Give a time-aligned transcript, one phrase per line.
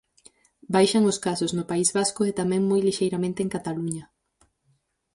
[0.75, 4.03] Baixan os casos no País Vasco e tamén moi lixeiramente en Cataluña.